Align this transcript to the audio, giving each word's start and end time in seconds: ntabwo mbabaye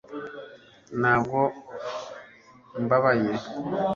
ntabwo 0.99 1.39
mbabaye 2.83 3.31